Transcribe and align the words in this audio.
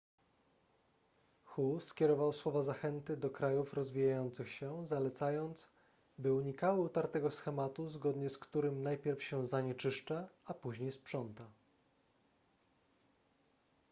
hu 1.43 1.79
skierował 1.79 2.33
słowa 2.33 2.63
zachęty 2.63 3.17
do 3.17 3.29
krajów 3.29 3.73
rozwijających 3.73 4.51
się 4.51 4.87
zalecając 4.87 5.69
by 6.17 6.33
unikały 6.33 6.79
utartego 6.81 7.31
schematu 7.31 7.89
zgodnie 7.89 8.29
z 8.29 8.37
którym 8.37 8.83
najpierw 8.83 9.23
się 9.23 9.45
zanieczyszcza 9.47 10.27
a 10.45 10.53
później 10.53 10.91
sprząta 10.91 11.47